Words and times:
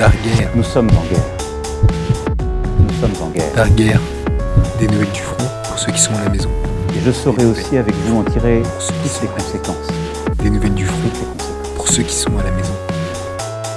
Darguerre. 0.00 0.48
Nous 0.54 0.62
sommes 0.64 0.88
en 0.96 1.04
guerre. 1.12 1.28
Nous 2.78 2.94
sommes 3.02 3.22
en 3.22 3.28
guerre. 3.28 3.52
Darguerre. 3.54 4.00
Des 4.78 4.88
nouvelles 4.88 5.12
du 5.12 5.20
front 5.20 5.44
pour 5.68 5.78
ceux 5.78 5.92
qui 5.92 6.00
sont 6.00 6.14
à 6.16 6.22
la 6.24 6.30
maison. 6.30 6.48
Et 6.96 7.00
je 7.04 7.10
saurai 7.10 7.44
aussi 7.44 7.76
avec 7.76 7.94
vous 7.94 8.16
en 8.18 8.24
tirer 8.24 8.62
toutes 8.64 9.20
les 9.20 9.28
conséquences. 9.28 9.88
Des 10.40 10.48
nouvelles 10.48 10.72
du 10.72 10.86
front 10.86 10.96
Toutes 11.04 11.20
les 11.20 11.26
conséquences. 11.36 11.68
pour 11.76 11.86
ceux 11.88 12.02
qui 12.02 12.14
sont 12.14 12.32
à 12.38 12.42
la 12.44 12.50
maison. 12.50 12.72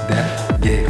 Darguerre. 0.08 0.88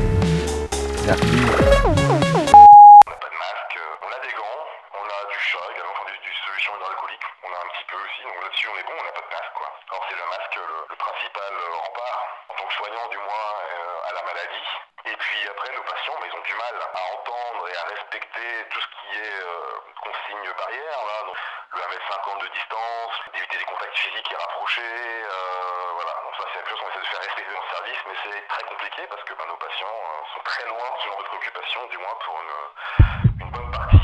Darguerre. 1.07 1.57
On 1.81 1.89
n'a 1.89 3.17
pas 3.17 3.29
de 3.33 3.37
masque, 3.41 3.77
on 4.05 4.09
a 4.13 4.19
des 4.21 4.33
gants, 4.37 4.61
on 4.93 5.01
a 5.01 5.19
du 5.33 5.39
chat 5.49 5.65
également, 5.73 5.97
enfin 5.97 6.13
du, 6.13 6.17
du 6.21 6.33
solution 6.45 6.77
hydroalcoolique, 6.77 7.25
on 7.41 7.49
a 7.49 7.57
un 7.57 7.69
petit 7.73 7.85
peu 7.89 7.97
aussi, 8.05 8.21
donc 8.21 8.37
là-dessus 8.37 8.69
on 8.69 8.77
est 8.77 8.85
bon, 8.85 8.93
on 9.01 9.05
n'a 9.09 9.17
pas 9.17 9.25
de 9.25 9.33
masque 9.33 9.53
quoi. 9.57 9.65
Alors 9.89 10.05
c'est 10.05 10.13
le 10.13 10.27
masque 10.29 10.53
le, 10.61 10.93
le 10.93 10.97
principal 11.01 11.53
rempart, 11.73 12.21
en 12.53 12.61
tant 12.61 12.67
que 12.69 12.75
soignant 12.77 13.09
du 13.09 13.17
moins, 13.17 13.49
euh, 13.73 14.09
à 14.09 14.11
la 14.13 14.21
maladie. 14.29 14.69
Et 15.03 15.17
puis 15.19 15.39
après 15.51 15.67
nos 15.75 15.83
patients, 15.83 16.15
mais 16.23 16.31
ils 16.31 16.35
ont 16.39 16.47
du 16.47 16.52
à 16.63 17.03
entendre 17.13 17.67
et 17.67 17.75
à 17.75 17.83
respecter 17.83 18.67
tout 18.71 18.79
ce 18.79 18.87
qui 18.87 19.19
est 19.19 19.41
euh, 19.43 19.83
consigne 19.99 20.47
barrière, 20.57 20.99
là, 21.03 21.23
donc 21.27 21.35
le 21.75 21.79
1m50 21.81 22.41
de 22.41 22.47
distance, 22.53 23.11
d'éviter 23.33 23.57
les 23.57 23.65
contacts 23.65 23.97
physiques 23.97 24.31
et 24.31 24.35
rapprochés, 24.35 24.81
euh, 24.81 25.91
voilà. 25.93 26.13
Donc 26.23 26.35
ça 26.37 26.43
c'est 26.47 26.59
quelque 26.59 26.69
chose 26.69 26.79
qu'on 26.79 26.89
essaie 26.89 26.99
de 26.99 27.05
faire 27.05 27.19
respecter 27.19 27.53
dans 27.53 27.61
le 27.61 27.75
service, 27.75 27.99
mais 28.07 28.15
c'est 28.23 28.47
très 28.47 28.63
compliqué 28.63 29.01
parce 29.09 29.23
que 29.23 29.33
ben, 29.33 29.45
nos 29.47 29.57
patients 29.57 29.87
euh, 29.91 30.33
sont 30.33 30.43
très 30.43 30.65
loin 30.67 30.87
de 30.87 31.01
ce 31.01 31.07
genre 31.07 31.17
de 31.19 31.23
préoccupation, 31.23 31.87
du 31.87 31.97
moins 31.97 32.15
pour 32.23 32.35
une, 32.39 33.43
une 33.43 33.51
bonne 33.51 33.71
partie. 33.71 33.97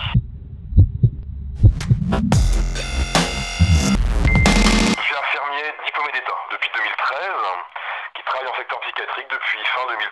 Je 4.99 5.03
suis 5.03 5.15
infirmier 5.15 5.73
diplômé 5.85 6.11
d'État 6.11 6.37
depuis 6.51 6.69
2013, 6.75 7.23
qui 7.71 7.78
travaille 8.29 8.47
en 8.47 8.55
secteur 8.57 8.79
psychiatrique 8.81 9.27
depuis 9.31 9.65
fin 9.65 9.81
2013 9.89 10.05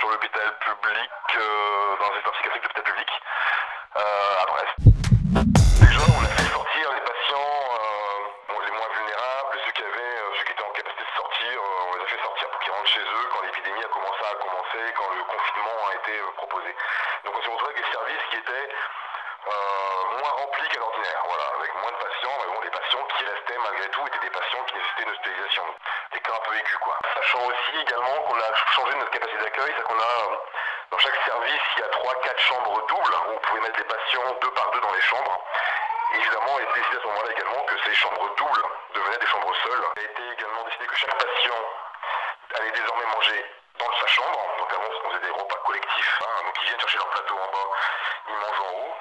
sur 0.00 0.08
l'hôpital 0.08 0.48
public, 0.64 1.12
euh, 1.36 1.96
dans 2.00 2.08
un 2.08 2.14
secteur 2.16 2.32
psychiatrique 2.32 2.62
de 2.62 2.68
l'hôpital 2.68 2.84
public 2.88 3.10
euh, 4.00 4.40
à 4.40 4.44
Brest. 4.48 4.76
Déjà, 4.80 6.00
on 6.08 6.24
a 6.24 6.32
fait 6.40 6.48
sortir 6.48 6.84
les 6.96 7.04
patients 7.04 7.60
euh, 8.48 8.64
les 8.64 8.72
moins 8.72 8.88
vulnérables, 8.96 9.60
ceux 9.60 9.72
qui 9.76 9.84
avaient, 9.84 10.16
euh, 10.24 10.32
ceux 10.40 10.44
qui 10.48 10.52
étaient 10.56 10.64
en 10.64 10.72
capacité 10.72 11.04
de 11.04 11.16
sortir, 11.20 11.52
on 11.60 11.96
les 12.00 12.04
a 12.04 12.06
fait 12.08 12.22
sortir 12.24 12.48
pour 12.48 12.60
qu'ils 12.64 12.72
rentrent 12.72 12.94
chez 12.96 13.04
eux 13.04 13.26
quand 13.28 13.42
l'épidémie 13.44 13.84
a 13.84 13.92
commencé 13.92 14.24
à 14.24 14.34
commencer, 14.40 14.82
quand 14.96 15.10
le 15.12 15.24
confinement 15.28 15.78
a 15.84 15.94
été 16.00 16.14
proposé. 16.40 16.70
Donc 17.28 17.32
on 17.36 17.40
s'est 17.44 17.52
retrouvé 17.52 17.76
avec 17.76 17.84
des 17.84 17.92
services 17.92 18.24
qui 18.32 18.36
étaient 18.40 18.68
euh, 19.46 20.18
moins 20.18 20.30
remplis 20.30 20.68
qu'à 20.68 20.78
l'ordinaire, 20.80 21.22
voilà, 21.26 21.44
avec 21.58 21.74
moins 21.74 21.92
de 21.92 21.96
patients, 21.96 22.36
mais 22.40 22.52
bon, 22.52 22.60
les 22.62 22.70
patients 22.70 23.04
qui 23.16 23.24
restaient 23.24 23.58
malgré 23.58 23.88
tout 23.90 24.06
étaient 24.06 24.24
des 24.24 24.30
patients 24.30 24.64
qui 24.64 24.74
nécessitaient 24.74 25.02
une 25.02 25.10
hospitalisation, 25.10 25.64
des 26.12 26.20
cas 26.20 26.32
un 26.32 26.48
peu 26.48 26.56
aigus, 26.56 26.78
quoi. 26.78 26.98
Sachant 27.14 27.44
aussi 27.44 27.76
également 27.80 28.16
qu'on 28.22 28.40
a 28.40 28.54
changé 28.72 28.94
notre 28.96 29.10
capacité 29.10 29.38
d'accueil, 29.42 29.72
c'est 29.76 29.82
qu'on 29.84 30.00
a, 30.00 30.14
dans 30.90 30.98
chaque 30.98 31.20
service, 31.26 31.62
il 31.76 31.80
y 31.80 31.84
a 31.84 31.88
3-4 31.88 32.38
chambres 32.38 32.86
doubles, 32.86 33.14
où 33.28 33.32
vous 33.32 33.40
pouvez 33.40 33.60
mettre 33.60 33.76
des 33.76 33.84
patients 33.84 34.36
deux 34.40 34.50
par 34.52 34.70
deux 34.70 34.80
dans 34.80 34.92
les 34.92 35.02
chambres. 35.02 35.44
Évidemment, 36.14 36.58
il 36.58 36.66
a 36.66 36.70
été 36.70 36.80
décidé 36.80 36.96
à 36.96 37.00
ce 37.02 37.06
moment-là 37.08 37.32
également 37.32 37.62
que 37.64 37.74
ces 37.84 37.94
chambres 37.94 38.34
doubles 38.36 38.64
devenaient 38.94 39.18
des 39.18 39.26
chambres 39.26 39.52
seules. 39.64 39.84
Il 39.96 40.00
a 40.00 40.04
été 40.04 40.22
également 40.32 40.62
décidé 40.64 40.86
que 40.86 40.96
chaque 40.96 41.18
patient 41.18 41.60
allait 42.54 42.70
désormais 42.70 43.06
manger 43.06 43.44
dans 43.78 43.92
sa 44.00 44.06
chambre. 44.06 44.53
Donc 44.74 44.82
avant, 44.82 44.94
on 45.04 45.10
faisait 45.10 45.24
des 45.26 45.30
repas 45.30 45.56
collectifs. 45.64 46.22
hein. 46.22 46.42
donc 46.44 46.54
ils 46.62 46.66
viennent 46.66 46.80
chercher 46.80 46.98
leur 46.98 47.08
plateau 47.10 47.34
en 47.38 47.46
bas, 47.52 47.68
ils 48.28 48.34
mangent 48.36 48.60
en 48.60 48.72
haut. 48.74 48.94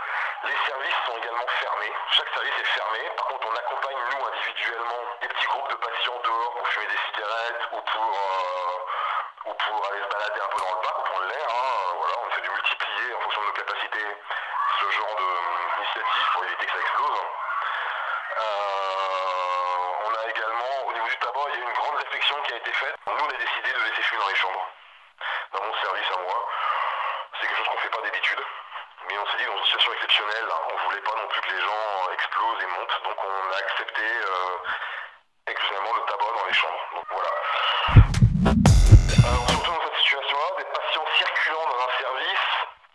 Les 0.44 0.58
services 0.68 0.96
sont 1.06 1.18
également 1.18 1.48
fermés. 1.60 1.94
Chaque 2.12 2.30
service 2.34 2.54
est 2.60 2.64
fermé. 2.78 3.00
Par 3.18 3.26
contre, 3.28 3.48
on 3.48 3.56
accompagne, 3.56 3.98
nous, 4.12 4.26
individuellement, 4.28 5.02
des 5.22 5.28
petits 5.30 5.46
groupes 5.48 5.70
de 5.70 5.76
patients 5.76 6.20
dehors 6.24 6.54
pour 6.58 6.68
fumer 6.68 6.88
des 6.88 6.98
cigarettes 7.08 7.62
ou 7.72 7.82
pour, 7.82 8.04
euh, 8.04 9.50
ou 9.50 9.54
pour 9.54 9.88
aller 9.90 10.02
se 10.04 10.08
balader 10.10 10.42
un 10.42 10.48
peu 10.48 10.60
dans 10.60 10.74
le 10.76 10.82
parc 10.82 11.00
ou 11.00 11.04
prendre 11.04 11.26
l'air. 11.26 11.48
hein. 11.50 11.94
Voilà, 11.98 12.14
on 12.22 12.30
essaie 12.30 12.42
de 12.42 12.52
multiplier 12.52 13.16
en 13.16 13.20
fonction 13.22 13.42
de 13.42 13.48
nos 13.48 13.54
capacités 13.54 14.08
ce 14.80 14.90
genre 14.92 15.16
d'initiative 15.16 16.28
pour 16.34 16.44
éviter 16.46 16.66
que 16.66 16.72
ça 16.74 16.80
explose. 16.80 17.20
Euh, 18.38 19.92
on 20.06 20.14
a 20.16 20.30
également, 20.30 20.86
au 20.88 20.94
niveau 20.94 21.08
du 21.08 21.18
tabac, 21.18 21.46
il 21.50 21.60
y 21.60 21.64
a 21.64 21.66
une 21.66 21.74
grande 21.74 21.96
réflexion 21.96 22.36
qui 22.44 22.54
a 22.54 22.58
été 22.58 22.72
faite. 22.74 22.96
Nous, 23.08 23.24
on 23.24 23.30
a 23.30 23.38
décidé 23.38 23.72
de 23.74 23.80
laisser 23.90 24.02
fumer 24.04 24.22
dans 24.22 24.30
les 24.30 24.36
chambres. 24.36 24.68
Dans 25.54 25.64
mon 25.64 25.74
service 25.82 26.12
à 26.12 26.18
moi, 26.18 26.50
c'est 27.40 27.48
quelque 27.48 27.58
chose 27.58 27.68
qu'on 27.68 27.76
ne 27.76 27.80
fait 27.80 27.90
pas 27.90 28.02
d'habitude. 28.02 28.44
Mais 29.08 29.18
on 29.20 29.26
s'est 29.28 29.38
dit, 29.38 29.46
dans 29.46 29.58
une 29.58 29.64
situation 29.66 29.94
exceptionnelle, 29.94 30.48
on 30.70 30.74
ne 30.74 30.80
voulait 30.86 31.02
pas 31.02 31.16
non 31.16 31.28
plus 31.28 31.42
que 31.42 31.52
les 31.54 31.62
gens 31.62 32.10
explosent 32.12 32.64
et 32.64 32.68
montent. 32.68 33.02
Donc 33.04 33.18
on 33.24 33.54
a 33.54 33.58
accepté 33.58 34.02
euh, 34.02 34.58
exceptionnellement 35.48 35.94
le 35.94 36.02
tabac 36.10 36.32
dans 36.38 36.46
les 36.46 36.54
chambres. 36.54 36.86
Donc 36.96 37.06
voilà. 37.12 37.30
Euh, 39.24 39.38
on 39.44 39.48
se 39.48 39.58
retrouve 39.58 39.76
dans 39.76 39.84
cette 39.84 39.98
situation-là, 39.98 40.48
des 40.58 40.66
patients 40.66 41.06
circulant 41.18 41.66
dans 41.68 41.84
un 41.84 41.92
service. 42.00 42.48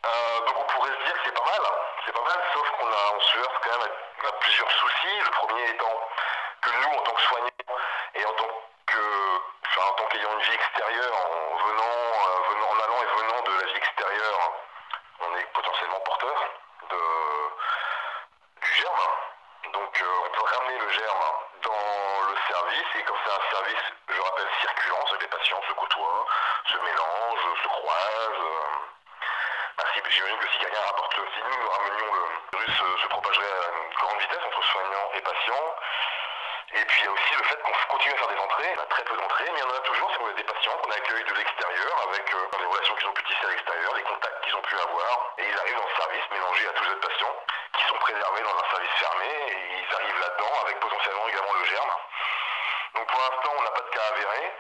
Euh, 0.07 0.41
donc 0.47 0.57
on 0.59 0.65
pourrait 0.73 0.91
se 0.91 1.05
dire 1.05 1.15
que 1.15 1.21
c'est 1.27 1.35
pas 1.35 1.45
mal. 1.45 1.63
C'est 2.05 2.13
pas 2.13 2.25
mal, 2.25 2.43
sauf 2.55 2.71
qu'on 2.79 2.87
a, 2.87 3.13
on 3.15 3.21
se 3.21 3.39
heurte 3.39 3.59
quand 3.63 3.79
même 3.79 3.89
à, 4.25 4.29
à 4.29 4.33
plusieurs 4.33 4.71
soucis. 4.73 5.19
Le 5.25 5.31
premier 5.31 5.69
étant 5.71 6.09
que 6.63 6.71
nous, 6.71 6.99
en 6.99 7.03
tant 7.03 7.13
que 7.13 7.23
soignants 7.23 7.77
et 8.15 8.25
en 8.25 8.33
tant 8.33 8.49
que, 8.87 8.99
enfin, 9.67 9.87
en 9.91 9.93
tant 9.93 10.05
qu'ayant 10.07 10.33
une 10.33 10.41
vie 10.41 10.55
extérieure, 10.55 11.15
en 11.15 11.57
venant, 11.69 11.83
euh, 11.83 12.55
venant, 12.55 12.69
en 12.71 12.81
allant 12.81 13.03
et 13.03 13.21
venant 13.21 13.43
de 13.43 13.61
la 13.61 13.67
vie 13.67 13.77
extérieure, 13.77 14.53
on 15.21 15.37
est 15.37 15.45
potentiellement 15.53 16.01
porteur 16.01 16.37
de, 16.89 17.03
du 18.63 18.73
germe. 18.75 19.03
Donc 19.73 20.01
euh, 20.01 20.07
on 20.25 20.31
peut 20.31 20.57
ramener 20.57 20.79
le 20.79 20.89
germe 20.89 21.25
dans 21.63 22.31
le 22.31 22.37
service 22.49 22.87
et 22.99 23.03
comme 23.03 23.17
c'est 23.25 23.33
un 23.33 23.51
service, 23.51 23.85
je 24.09 24.21
rappelle, 24.21 24.49
circulant, 24.61 25.05
c'est 25.11 25.17
que 25.17 25.23
les 25.23 25.29
patients 25.29 25.61
se 25.69 25.73
côtoient, 25.75 26.27
se 26.71 26.79
euh, 27.95 28.59
J'imagine 30.11 30.39
que 30.39 30.49
si 30.49 30.59
quelqu'un 30.59 30.81
rapporte, 30.81 31.15
si 31.15 31.41
nous 31.43 31.63
nous 31.63 31.71
ramenions 31.71 32.13
le 32.15 32.59
virus 32.59 32.81
euh, 32.81 32.97
se 33.03 33.07
propagerait 33.09 33.45
à 33.45 33.69
une 33.77 33.95
grande 33.95 34.19
vitesse 34.21 34.45
entre 34.47 34.65
soignants 34.65 35.11
et 35.15 35.21
patients. 35.21 35.75
Et 36.75 36.85
puis 36.85 37.01
il 37.01 37.05
y 37.05 37.09
a 37.09 37.13
aussi 37.13 37.35
le 37.37 37.45
fait 37.45 37.61
qu'on 37.63 37.73
continue 37.89 38.15
à 38.15 38.17
faire 38.17 38.29
des 38.29 38.39
entrées, 38.39 38.75
on 38.77 38.83
a 38.83 38.87
très 38.87 39.05
peu 39.05 39.17
d'entrées, 39.17 39.51
mais 39.53 39.61
il 39.61 39.69
y 39.69 39.71
en 39.71 39.75
a 39.75 39.81
toujours, 39.81 40.11
c'est 40.11 40.25
a 40.25 40.33
des 40.33 40.45
patients 40.45 40.77
qu'on 40.83 40.91
accueille 40.91 41.25
de 41.25 41.35
l'extérieur 41.35 41.95
avec 42.09 42.35
euh, 42.35 42.49
les 42.59 42.65
relations 42.67 42.95
qu'ils 42.97 43.09
ont 43.09 43.13
pu 43.13 43.25
tisser 43.25 43.47
à 43.47 43.51
l'extérieur, 43.51 43.95
les 43.95 44.03
contacts 44.03 44.45
qu'ils 44.45 44.57
ont 44.57 44.63
pu 44.63 44.77
avoir, 44.81 45.35
et 45.39 45.45
ils 45.49 45.59
arrivent 45.59 45.77
dans 45.77 45.89
le 45.89 45.97
service 46.01 46.25
mélangés 46.33 46.69
à 46.69 46.73
tous 46.73 46.85
les 46.85 46.91
autres 46.91 47.09
patients 47.09 47.37
qui 47.77 47.85
sont 47.85 47.99
préservés 47.99 48.43
dans 48.43 48.57
un 48.59 48.69
service 48.71 48.95
fermé, 48.99 49.29
et 49.29 49.87
ils 49.87 49.95
arrivent 49.95 50.21
là-dedans 50.21 50.55
avec 50.65 50.81
potentiellement 50.81 51.29
également 51.29 51.53
le 51.53 51.65
germe. 51.65 51.93
Donc 52.95 53.07
pour 53.07 53.21
l'instant 53.21 53.53
on 53.57 53.63
n'a 53.63 53.71
pas 53.71 53.83
de 53.83 53.91
cas 53.91 54.07
avérés, 54.13 54.53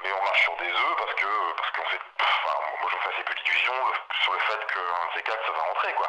mais 0.00 0.12
on 0.12 0.22
marche 0.24 0.42
sur 0.42 0.56
des 0.56 0.72
œufs 0.72 0.96
parce 0.98 1.14
que 1.14 1.52
parce 1.56 1.70
qu'on 1.70 1.84
fait, 1.84 2.00
je 2.88 2.96
me 2.96 3.00
fais 3.00 3.08
assez 3.14 3.24
peu 3.24 3.34
d'illusions 3.34 3.74
sur 4.22 4.32
le 4.32 4.38
fait 4.40 4.60
qu'un 4.66 4.80
de 4.80 5.12
ces 5.14 5.22
que 5.22 5.30
ça 5.30 5.52
va 5.52 5.62
rentrer 5.62 5.92
quoi. 5.94 6.08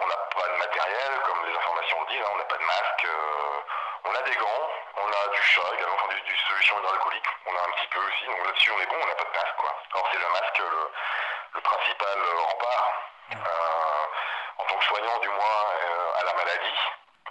On 0.00 0.06
n'a 0.06 0.16
pas 0.16 0.48
de 0.48 0.58
matériel, 0.58 1.12
comme 1.24 1.46
les 1.46 1.56
informations 1.56 2.00
le 2.00 2.06
disent, 2.12 2.22
hein, 2.24 2.30
on 2.32 2.38
n'a 2.38 2.44
pas 2.44 2.56
de 2.56 2.64
masque, 2.64 3.04
euh, 3.04 3.60
on 4.04 4.14
a 4.14 4.22
des 4.22 4.36
gants, 4.36 4.70
on 4.96 5.08
a 5.08 5.28
du 5.34 5.42
chat 5.42 5.62
également, 5.74 5.94
enfin 5.94 6.14
du, 6.14 6.36
solution 6.48 6.78
hydroalcoolique, 6.78 7.28
on 7.46 7.56
a 7.56 7.60
un 7.60 7.72
petit 7.76 7.86
peu 7.88 8.00
aussi, 8.00 8.26
donc 8.26 8.44
là-dessus 8.44 8.72
on 8.72 8.80
est 8.80 8.86
bon, 8.86 8.96
on 9.02 9.06
n'a 9.06 9.14
pas 9.14 9.24
de 9.24 9.36
masque 9.36 9.56
quoi. 9.58 9.74
Alors 9.92 10.08
c'est 10.12 10.18
le 10.18 10.28
masque 10.28 10.58
le, 11.54 11.60
principal 11.60 12.18
euh, 12.18 12.40
rempart, 12.40 12.92
euh, 13.32 14.04
en 14.58 14.64
tant 14.64 14.76
que 14.76 14.84
soignant 14.84 15.18
du 15.18 15.28
moins 15.28 15.62
euh, 15.84 16.20
à 16.20 16.24
la 16.24 16.34
maladie. 16.34 16.78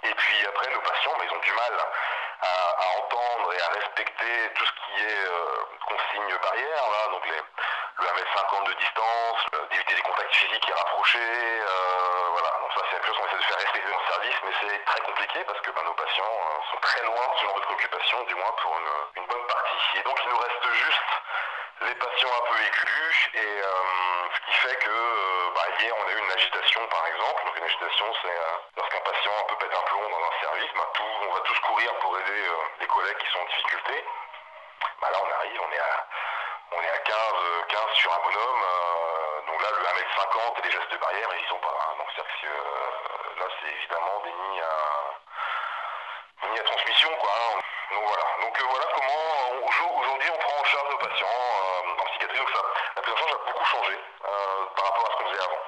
Et 0.04 0.14
puis 0.14 0.46
après 0.46 0.70
nos 0.70 0.80
patients, 0.80 1.14
bah, 1.18 1.24
ils 1.24 1.34
ont 1.34 1.40
du 1.40 1.52
mal 1.52 1.72
à, 2.44 2.82
à 2.82 2.86
entendre 2.98 3.52
et 3.54 3.60
à 3.60 3.68
respecter 3.68 4.52
tout 4.54 4.64
ce 4.66 4.72
qui 4.72 5.02
est 5.02 5.24
euh, 5.26 5.64
consigne 5.88 6.36
barrière, 6.42 6.84
là, 6.92 7.08
donc 7.10 7.24
les, 7.26 7.40
le 7.40 8.06
1m50 8.06 8.66
de 8.68 8.72
distance, 8.74 9.40
euh, 9.54 9.66
d'éviter 9.70 9.94
les 9.94 10.02
contacts 10.02 10.34
physiques 10.34 10.68
et 10.68 10.72
rapprochés, 10.72 11.18
euh, 11.18 12.28
voilà. 12.32 12.50
Donc 12.60 12.72
ça 12.74 12.80
c'est 12.84 12.96
quelque 12.96 13.06
chose 13.06 13.16
qu'on 13.16 13.26
essaie 13.26 13.36
de 13.36 13.42
faire 13.42 13.58
respecter 13.58 13.90
dans 13.90 13.98
le 13.98 14.12
service, 14.12 14.36
mais 14.44 14.52
c'est 14.60 14.84
très 14.84 15.00
compliqué 15.00 15.44
parce 15.44 15.60
que 15.60 15.70
ben, 15.70 15.82
nos 15.84 15.94
patients 15.94 16.36
sont 16.70 16.78
très 16.80 17.02
loin 17.04 17.24
de 17.32 17.36
ce 17.38 17.44
genre 17.44 17.54
de 17.56 17.60
préoccupation, 17.60 18.22
du 18.24 18.34
moins 18.34 18.52
pour 18.62 18.78
une, 18.78 19.22
une 19.22 19.26
bonne 19.26 19.46
partie. 19.46 19.98
Et 19.98 20.02
donc 20.02 20.18
il 20.24 20.28
nous 20.30 20.38
reste 20.38 20.68
juste 20.72 21.10
les 21.86 21.94
patients 21.96 22.30
un 22.30 22.46
peu 22.50 22.60
aigus 22.60 23.28
et 23.34 23.38
euh, 23.62 24.28
ce 24.34 24.40
qui 24.46 24.52
fait 24.68 24.76
que 24.76 24.90
euh, 24.90 25.50
bah, 25.54 25.62
hier 25.80 25.94
on 25.96 26.08
a 26.08 26.12
eu 26.12 26.18
une 26.18 26.32
agitation 26.32 26.86
par 26.88 27.06
exemple. 27.06 27.44
Donc 27.44 27.56
une 27.56 27.64
agitation 27.64 28.06
c'est 28.22 28.28
euh, 28.36 28.56
lorsqu'un 28.76 29.00
patient 29.00 29.32
un 29.40 29.44
peu 29.44 29.56
pète 29.56 29.74
un 29.74 29.82
plomb 29.82 30.08
dans 30.08 30.24
un 30.26 30.40
service, 30.40 30.70
bah, 30.74 30.88
tout- 30.94 31.18
on 31.28 31.34
va 31.34 31.40
tous 31.40 31.58
courir 31.60 31.94
pour 31.98 32.18
aider 32.18 32.42
les 32.80 32.86
collègues 32.86 33.18
qui 33.18 33.30
sont 33.32 33.40
en 33.40 33.44
difficulté. 33.46 34.04
Bah, 35.00 35.10
là 35.10 35.18
on 35.22 35.30
arrive, 35.40 35.60
on 35.60 35.72
est 35.72 35.78
à 35.78 36.06
on 36.72 36.80
est 36.82 36.90
à 36.90 36.98
15, 36.98 37.16
euh, 37.16 37.62
15 37.68 37.90
sur 37.94 38.12
un 38.12 38.18
bonhomme, 38.18 38.64
donc 39.46 39.62
là 39.62 39.68
le 39.70 39.84
1m50 39.86 40.58
et 40.58 40.62
les 40.66 40.70
gestes 40.72 40.98
barrières 41.00 41.28
ils 41.38 41.48
sont 41.48 41.58
pas. 41.60 41.68
hein. 41.80 41.94
Donc 41.98 42.08
c'est-à-dire 42.14 42.40
que 42.42 43.40
là 43.40 43.46
c'est 43.60 43.70
évidemment 43.72 44.20
des 44.24 44.32
nids 44.32 44.60
à 44.60 44.74
à 46.54 46.62
transmission 46.64 47.10
quoi. 47.16 47.30
hein. 47.34 47.60
Donc 47.92 48.02
voilà. 48.06 48.24
Donc 48.40 48.60
euh, 48.60 48.64
voilà 48.70 48.86
comment 48.94 49.70
joue 49.70 49.90
aujourd'hui 50.00 50.30
on 50.32 50.38
prend 50.38 50.60
en 50.60 50.64
charge 50.64 50.90
nos 50.90 50.98
patients 50.98 51.26
euh, 51.26 52.00
en 52.00 52.04
psychiatrie. 52.06 52.38
Donc 52.38 52.50
ça, 52.50 52.62
la 52.96 53.02
prise 53.02 53.14
en 53.14 53.34
a 53.34 53.38
beaucoup 53.46 53.64
changé 53.64 53.94
euh, 53.94 54.66
par 54.76 54.84
rapport 54.86 55.06
à 55.06 55.10
ce 55.12 55.16
qu'on 55.16 55.30
faisait 55.30 55.44
avant. 55.44 55.64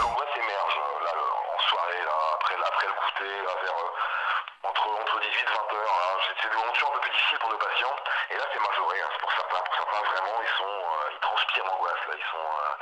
L'angoisse 0.00 0.36
émerge 0.36 0.78
euh, 0.78 1.04
là 1.04 1.12
en 1.54 1.58
soirée 1.68 2.02
là, 2.04 2.16
après, 2.34 2.54
après 2.64 2.86
le 2.86 2.92
goûter 2.92 3.34
vers 3.62 3.78
euh, 3.78 4.68
entre, 4.68 4.88
entre 5.00 5.20
18 5.20 5.40
et 5.40 5.44
20 5.44 5.78
heures. 5.78 6.20
C'est 6.42 6.50
des 6.50 6.56
moments 6.56 6.72
toujours 6.72 6.90
un 6.90 6.94
peu 6.94 7.00
plus 7.00 7.10
difficiles 7.10 7.38
pour 7.38 7.50
nos 7.50 7.58
patients. 7.58 7.96
Et 8.30 8.36
là 8.36 8.44
c'est 8.52 8.60
majoré, 8.60 9.00
hein, 9.00 9.08
pour 9.20 9.32
certains. 9.32 9.60
pour 9.62 9.74
certains, 9.76 10.02
vraiment, 10.10 10.42
ils 10.42 10.56
sont, 10.58 10.64
euh, 10.64 11.10
ils 11.12 11.20
transpirent 11.20 11.64
l'angoisse. 11.66 12.02
Là, 12.08 12.14
ils 12.16 12.30
sont, 12.30 12.46
euh, 12.46 12.74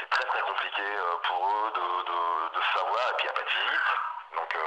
c'est 0.00 0.10
très 0.10 0.24
très 0.24 0.40
compliqué 0.40 0.82
euh, 0.82 1.16
pour 1.22 1.48
eux 1.48 1.70
de, 1.74 1.86
de, 2.10 2.58
de 2.58 2.62
savoir. 2.74 3.10
Et 3.10 3.14
puis 3.16 3.26
il 3.26 3.30
n'y 3.30 3.36
a 3.36 3.38
pas 3.38 3.42
de 3.42 3.48
visite. 3.48 3.88
Donc 4.34 4.54
euh, 4.56 4.60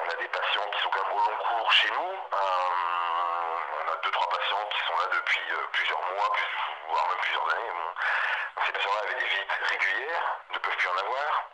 on 0.00 0.08
a 0.08 0.14
des 0.14 0.16
patients 0.30 0.68
qui 0.72 0.82
sont 0.82 0.90
quand 0.90 1.04
même 1.04 1.12
au 1.12 1.30
long 1.30 1.36
cours 1.36 1.72
chez 1.72 1.90
nous. 1.90 2.12
Euh, 2.32 2.68
on 3.84 3.92
a 3.92 3.96
deux 4.02 4.10
trois 4.10 4.28
patients 4.28 4.68
qui 4.72 4.80
sont 4.86 4.96
là 4.98 5.06
depuis 5.12 5.42
euh, 5.52 5.66
plusieurs 5.72 6.02
mois, 6.14 6.32
voire 6.88 7.08
même 7.08 7.18
plusieurs 7.18 7.50
années. 7.50 7.72
Ces 8.66 8.72
patients-là 8.72 9.00
avaient 9.02 9.20
des 9.20 9.26
visites 9.26 9.52
régulières, 9.68 10.38
ne 10.50 10.58
peuvent 10.58 10.76
plus 10.76 10.88
en 10.88 10.98
avoir. 10.98 11.50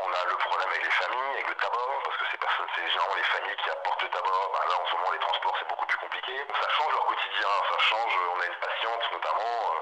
On 0.00 0.12
a 0.12 0.24
le 0.24 0.36
problème 0.36 0.68
avec 0.70 0.84
les 0.84 0.90
familles, 0.90 1.32
avec 1.34 1.48
le 1.48 1.54
tabac, 1.56 1.90
parce 2.04 2.16
que 2.16 2.24
ces 2.30 2.38
personnes, 2.38 2.68
c'est 2.74 2.88
généralement 2.88 3.16
les 3.16 3.24
familles 3.24 3.56
qui 3.56 3.70
apportent 3.70 4.02
le 4.02 4.08
tabac. 4.10 4.42
Bah, 4.52 4.64
là, 4.68 4.74
en 4.78 4.86
ce 4.86 4.96
moment, 4.96 5.10
les 5.10 5.18
transports, 5.18 5.56
c'est 5.58 5.68
beaucoup 5.68 5.86
plus 5.86 5.98
compliqué. 5.98 6.46
Ça 6.60 6.68
change 6.70 6.92
leur 6.92 7.06
quotidien, 7.06 7.48
ça 7.68 7.78
change. 7.78 8.12
On 8.36 8.40
a 8.40 8.46
une 8.46 8.60
patiente, 8.62 9.02
notamment, 9.12 9.42
euh, 9.42 9.78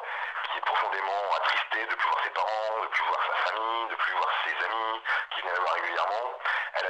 qui 0.50 0.58
est 0.58 0.64
profondément 0.64 1.22
attristée 1.36 1.84
de 1.86 1.94
plus 1.94 2.08
voir 2.08 2.22
ses 2.24 2.30
parents, 2.30 2.80
de 2.82 2.86
plus 2.88 3.04
voir 3.04 3.20
sa 3.26 3.50
famille, 3.50 3.88
de 3.88 3.94
plus 3.94 4.12
voir 4.14 4.30
ses 4.44 4.64
amis, 4.64 5.02
qui 5.34 5.40
venaient 5.42 5.52
la 5.52 5.60
voir 5.60 5.74
régulièrement. 5.74 6.26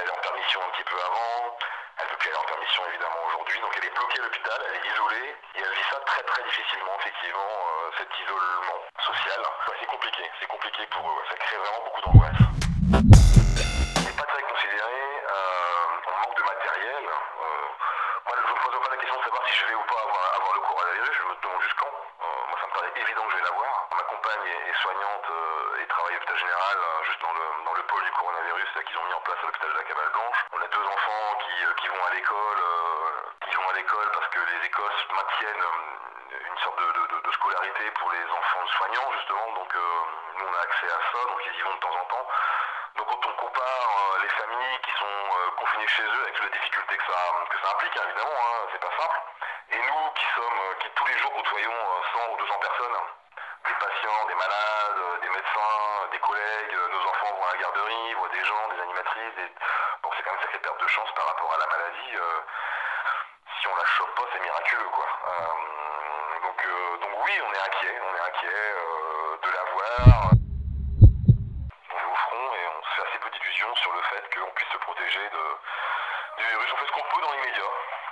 Allait 0.07 0.15
en 0.15 0.21
permission 0.21 0.61
un 0.63 0.69
petit 0.71 0.83
peu 0.87 0.95
avant. 0.95 1.57
Elle 1.99 2.07
peut 2.07 2.15
plus 2.15 2.29
aller 2.29 2.39
en 2.39 2.47
permission, 2.47 2.81
évidemment, 2.87 3.19
aujourd'hui. 3.27 3.59
Donc, 3.59 3.75
elle 3.75 3.85
est 3.85 3.95
bloquée 3.95 4.19
à 4.19 4.23
l'hôpital, 4.23 4.55
elle 4.69 4.75
est 4.79 4.87
isolée, 4.87 5.35
et 5.55 5.59
elle 5.59 5.73
vit 5.73 5.87
ça 5.91 5.99
très, 6.05 6.23
très 6.23 6.43
difficilement, 6.43 6.95
effectivement, 6.99 7.43
euh, 7.43 7.91
cet 7.97 8.07
isolement 8.15 8.79
social. 9.03 9.41
C'est 9.79 9.85
compliqué, 9.87 10.23
c'est 10.39 10.47
compliqué 10.47 10.85
pour 10.87 11.11
eux. 11.11 11.23
Ça 11.29 11.35
crée 11.35 11.57
vraiment 11.57 11.83
beaucoup 11.83 12.01
d'angoisse. 12.07 12.39
On 12.39 14.01
n'est 14.07 14.15
pas 14.15 14.27
très 14.31 14.43
considéré, 14.43 14.95
euh, 15.27 16.07
on 16.07 16.15
manque 16.23 16.37
de 16.37 16.43
matériel. 16.43 17.03
Euh, 17.03 17.67
moi, 18.27 18.35
je 18.39 18.47
ne 18.47 18.47
me 18.47 18.63
pose 18.63 18.79
pas 18.79 18.91
la 18.95 18.97
question 19.03 19.19
de 19.19 19.23
savoir 19.27 19.43
si 19.47 19.53
je 19.59 19.65
vais 19.65 19.75
ou 19.75 19.85
pas 19.91 20.01
avoir, 20.07 20.23
avoir 20.39 20.53
le 20.55 20.61
coronavirus, 20.61 21.15
je 21.19 21.23
me 21.27 21.35
demande 21.35 21.61
juste 21.67 21.79
quand. 21.83 21.91
Euh, 21.91 22.47
moi, 22.47 22.55
ça 22.61 22.67
me 22.67 22.71
paraît 22.71 22.86
évident 23.01 23.23
que 23.25 23.31
je 23.31 23.37
vais 23.37 23.43
l'avoir. 23.43 23.87
Ma 23.95 24.03
compagne 24.03 24.45
est, 24.47 24.73
soignante 24.81 25.29
euh, 25.29 25.81
et 25.81 25.87
travaille 25.87 26.13
à 26.13 26.15
l'hôpital 26.15 26.37
général, 26.37 26.77
euh, 26.77 27.03
juste 27.03 27.21
dans 27.21 27.33
le, 27.33 27.63
dans 27.65 27.73
le 27.73 27.83
pôle 27.83 28.03
du 28.03 28.11
coronavirus 28.11 28.69
qu'ils 28.85 28.97
ont 28.97 29.03
mis 29.05 29.13
en 29.13 29.21
place 29.21 29.37
à 29.41 29.45
l'hôpital 29.47 29.69
de 29.73 29.77
la 29.77 29.83
Cabale 29.83 30.09
Blanche. 30.09 30.37
On 30.53 30.61
a 30.61 30.67
deux 30.67 30.85
enfants 30.85 31.37
qui, 31.43 31.65
euh, 31.65 31.73
qui 31.75 31.87
vont 31.87 32.05
à 32.05 32.09
l'école, 32.11 32.61
qui 33.49 33.55
vont 33.55 33.69
à 33.69 33.73
l'école 33.73 34.11
parce 34.13 34.27
que 34.29 34.39
les 34.39 34.65
écoles 34.67 34.91
maintiennent 35.11 35.65
une 36.47 36.57
sorte 36.59 36.79
de, 36.79 36.91
de- 36.91 37.07
de- 37.15 37.21
de 37.27 37.31
scolarité 37.31 37.91
pour 37.91 38.11
les 38.11 38.23
enfants 38.31 38.67
soignants, 38.77 39.11
justement. 39.13 39.51
Donc, 39.53 39.73
nous, 39.75 40.45
on 40.47 40.53
a 40.53 40.61
accès 40.61 40.87
à 40.87 40.99
ça, 41.11 41.25
donc 41.25 41.41
ils 41.45 41.55
y 41.59 41.61
vont 41.61 41.73
de 41.73 41.79
temps 41.79 41.95
en 41.95 42.05
temps. 42.05 42.27
Donc 42.95 43.07
quand 43.09 43.25
on 43.29 43.33
compare 43.33 44.17
les 44.21 44.29
familles 44.29 44.79
qui 44.83 44.91
sont 44.97 45.29
confinées 45.57 45.87
chez 45.87 46.03
eux 46.03 46.21
avec 46.23 46.33
toutes 46.33 46.45
les 46.45 46.57
difficultés 46.59 46.97
que 46.97 47.05
ça, 47.05 47.19
que 47.49 47.57
ça 47.61 47.71
implique, 47.73 47.95
hein, 47.97 48.01
évidemment, 48.05 48.33
hein, 48.33 48.67
c'est 48.71 48.81
pas 48.81 48.89
simple, 48.97 49.21
et 49.77 49.81
nous 49.85 50.09
qui 50.15 50.25
sommes, 50.35 50.59
euh, 50.59 50.73
qui 50.81 50.89
tous 50.95 51.05
les 51.05 51.17
jours 51.19 51.33
côtoyons 51.33 51.71
euh, 51.71 52.17
100 52.25 52.33
ou 52.33 52.37
200 52.37 52.59
personnes, 52.59 52.97
des 53.67 53.73
patients, 53.73 54.25
des 54.27 54.35
malades, 54.35 54.97
euh, 54.97 55.17
des 55.21 55.29
médecins, 55.29 56.07
des 56.11 56.19
collègues, 56.19 56.73
euh, 56.73 56.87
nos 56.89 57.03
enfants 57.09 57.31
vont 57.37 57.45
à 57.45 57.53
la 57.53 57.59
garderie, 57.61 58.13
voient 58.15 58.29
des 58.29 58.43
gens, 58.43 58.67
des 58.73 58.81
animatrices, 58.81 59.35
donc 60.03 60.13
c'est 60.15 60.23
quand 60.23 60.31
même 60.31 60.39
une 60.39 60.45
sacrée 60.45 60.59
perte 60.59 60.81
de 60.81 60.87
chance 60.87 61.11
par 61.15 61.25
rapport 61.27 61.53
à 61.53 61.57
la 61.57 61.67
maladie. 61.67 62.15
euh, 62.15 62.41
si 63.61 63.67
on 63.67 63.75
la 63.75 63.85
chope 63.85 64.13
pas, 64.15 64.23
c'est 64.33 64.39
miraculeux, 64.41 64.89
quoi. 64.93 65.07
Euh, 65.27 66.39
donc, 66.43 66.65
euh, 66.65 66.97
donc 66.97 67.11
oui, 67.25 67.33
on 67.41 67.53
est 67.53 67.59
inquiet, 67.67 67.99
on 68.01 68.15
est 68.15 68.21
inquiet 68.29 68.47
euh, 68.53 69.37
de 69.41 69.49
l'avoir. 69.49 70.31
On 71.91 71.97
est 71.97 72.05
au 72.11 72.15
front 72.15 72.53
et 72.53 72.63
on 72.67 72.83
se 72.83 72.89
fait 72.95 73.07
assez 73.09 73.19
peu 73.19 73.29
d'illusions 73.31 73.75
sur 73.75 73.91
le 73.93 74.01
fait 74.03 74.23
qu'on 74.35 74.51
puisse 74.51 74.69
se 74.69 74.77
protéger 74.77 75.29
de, 75.29 75.43
du 76.37 76.43
virus. 76.49 76.69
On 76.73 76.77
fait 76.77 76.85
ce 76.85 76.91
qu'on 76.91 77.09
peut 77.15 77.21
dans 77.21 77.31
l'immédiat, 77.33 77.71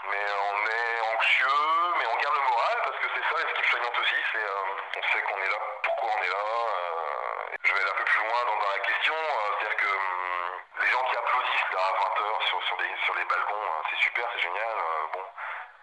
mais 0.09 0.25
on 0.49 0.57
est 0.65 1.15
anxieux, 1.15 1.93
mais 1.99 2.05
on 2.07 2.17
garde 2.17 2.35
le 2.35 2.41
moral 2.49 2.77
parce 2.85 2.97
que 2.97 3.07
c'est 3.13 3.23
ça 3.29 3.47
l'équipe 3.47 3.65
soignante 3.65 3.99
aussi. 3.99 4.15
C'est, 4.33 4.43
euh, 4.43 4.97
on 4.97 5.01
sait 5.13 5.21
qu'on 5.21 5.37
est 5.37 5.49
là, 5.49 5.59
on 6.07 6.23
est 6.23 6.27
là. 6.27 6.43
euh, 6.45 7.57
je 7.63 7.73
vais 7.73 7.79
aller 7.81 7.89
un 7.89 7.93
peu 7.95 8.03
plus 8.05 8.19
loin 8.19 8.45
dans, 8.45 8.57
dans 8.57 8.69
la 8.71 8.79
question, 8.79 9.15
euh, 9.15 9.55
c'est-à-dire 9.59 9.77
que 9.77 9.87
hum, 9.87 10.61
les 10.79 10.87
gens 10.87 11.03
qui 11.09 11.17
applaudissent 11.17 11.71
là, 11.71 11.79
à 11.81 11.93
20h 11.93 12.47
sur, 12.47 12.63
sur, 12.63 12.77
les, 12.81 12.95
sur 13.05 13.13
balcons, 13.15 13.55
euh, 13.63 13.81
c'est 13.89 13.97
super, 13.97 14.25
c'est 14.33 14.39
génial. 14.41 14.77
euh, 14.77 15.07
bon, 15.13 15.23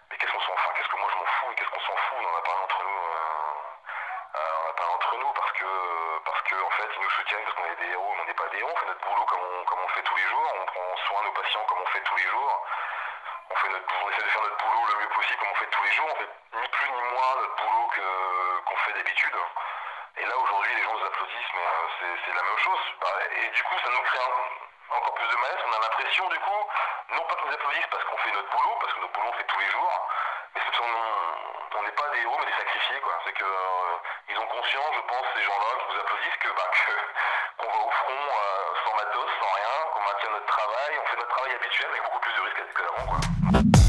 mais 0.09 0.17
qu'est-ce 0.17 0.31
qu'on 0.31 0.41
s'en 0.41 0.55
fout 0.55 0.73
Qu'est-ce 0.75 0.87
que 0.89 0.97
moi 0.97 1.09
je 1.11 1.17
m'en 1.17 1.25
fous 1.25 1.53
qu'est-ce 1.57 1.69
qu'on 1.69 1.79
s'en 1.81 1.95
fout 1.97 2.17
On 2.21 2.27
en 2.33 2.37
a 2.37 2.41
parlé 2.41 2.61
entre 2.63 2.83
nous. 2.83 2.99
euh, 2.99 3.53
euh, 4.35 4.39
on 4.65 4.69
a 4.69 4.73
parlé 4.73 4.93
entre 4.93 5.17
nous 5.17 5.31
parce 5.33 5.51
que, 5.53 6.19
parce 6.25 6.41
que 6.43 6.55
en 6.63 6.69
fait, 6.71 6.89
ils 6.95 7.01
nous 7.03 7.09
soutiennent 7.11 7.43
parce 7.43 7.55
qu'on 7.55 7.65
est 7.65 7.75
des 7.75 7.91
héros, 7.91 8.13
mais 8.15 8.21
on 8.21 8.25
n'est 8.25 8.33
pas 8.33 8.47
des 8.49 8.59
héros. 8.59 8.71
On 8.73 8.77
fait 8.79 8.85
notre 8.87 9.05
boulot 9.07 9.25
comme 9.25 9.41
on, 9.43 9.63
comme 9.65 9.79
on 9.83 9.87
fait 9.89 10.03
tous 10.03 10.15
les 10.15 10.23
jours. 10.27 10.53
On 10.61 10.65
prend 10.65 10.97
soin 11.07 11.21
de 11.21 11.25
nos 11.27 11.33
patients 11.33 11.65
comme 11.65 11.81
on 11.81 11.85
fait 11.87 12.01
tous 12.01 12.15
les 12.15 12.23
jours. 12.29 12.65
On, 13.49 13.55
fait 13.55 13.69
notre, 13.69 13.85
on 14.03 14.09
essaie 14.09 14.23
de 14.23 14.29
faire 14.29 14.41
notre 14.41 14.57
boulot 14.57 14.85
le 14.87 14.99
mieux 15.01 15.09
possible 15.09 15.39
comme 15.39 15.49
on 15.51 15.55
fait 15.55 15.67
tous 15.69 15.83
les 15.83 15.91
jours. 15.91 16.07
On 16.09 16.15
fait 16.15 16.29
ni 16.61 16.67
plus 16.67 16.89
ni 16.91 17.01
moins 17.13 17.35
notre 17.35 17.55
boulot 17.55 17.87
qu'on 18.65 18.75
fait 18.77 18.93
d'habitude. 18.93 19.37
Et 20.17 20.25
là, 20.25 20.37
aujourd'hui, 20.37 20.75
les 20.75 20.83
gens 20.83 20.93
nous 20.93 21.05
applaudissent, 21.05 21.53
mais 21.55 21.65
euh, 21.65 21.87
c'est 22.33 22.39
c'est 22.39 22.43
la 22.43 22.49
même 22.49 22.57
chose. 22.57 22.79
Bah, 23.01 23.07
Et 23.37 23.49
du 23.49 23.63
coup, 23.63 23.75
ça 23.83 23.89
nous 23.89 24.01
crée 24.01 24.19
encore 24.89 25.13
plus 25.13 25.27
de 25.27 25.35
malaise. 25.35 25.59
On 25.67 25.73
a 25.73 25.79
l'impression, 25.81 26.27
du 26.29 26.39
coup, 26.39 26.61
non 27.11 27.23
pas 27.25 27.35
qu'ils 27.35 27.47
nous 27.47 27.53
applaudissent 27.53 27.91
parce 27.91 28.03
qu'on 28.05 28.17
fait 28.17 28.31
notre 28.31 28.49
boulot, 28.49 28.77
parce 28.81 28.93
que 28.93 28.99
notre 29.01 29.13
boulot, 29.13 29.29
on 29.29 29.37
fait 29.37 29.47
tous 29.47 29.59
les 29.59 29.69
jours, 29.69 30.07
mais 30.55 30.61
ce 30.65 30.77
sont, 30.77 30.89
on 31.77 31.83
n'est 31.83 31.91
pas 31.97 32.09
des 32.13 32.21
héros, 32.21 32.37
mais 32.39 32.45
des 32.45 32.57
sacrifiés, 32.57 32.99
quoi. 33.01 33.19
C'est 33.25 33.33
que 33.33 33.45
euh, 33.45 33.97
ils 34.29 34.37
ont 34.39 34.47
conscience, 34.47 34.93
je 34.95 35.01
pense, 35.01 35.25
ces 35.35 35.43
gens-là 35.43 35.69
qui 35.79 35.93
nous 35.93 35.99
applaudissent, 35.99 36.39
que 36.41 36.49
bah, 36.49 36.71
qu'on 37.57 37.69
va 37.69 37.79
au 37.85 37.91
front 37.91 38.23
euh, 38.23 38.73
sans 38.85 38.95
matos, 38.95 39.29
sans 39.39 39.51
rien, 39.53 39.75
qu'on 39.93 40.01
maintient 40.01 40.29
notre 40.31 40.47
travail, 40.47 40.91
on 41.01 41.05
fait 41.05 41.17
notre 41.17 41.35
travail 41.35 41.53
habituel 41.53 41.89
avec 41.89 42.03
beaucoup 42.03 42.19
plus 42.19 42.33
de 42.33 42.41
risques 42.41 42.73
que 42.73 42.81
d'avant, 42.81 43.05
quoi. 43.07 43.82